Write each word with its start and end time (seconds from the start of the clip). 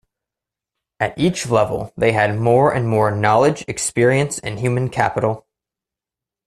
At 0.99 1.13
each 1.15 1.45
level 1.47 1.93
they 1.95 2.11
had 2.13 2.35
more 2.39 2.73
and 2.73 2.87
more 2.87 3.11
knowledge 3.11 3.63
experience 3.67 4.39
and 4.39 4.57
human 4.59 4.89
capital. 4.89 5.45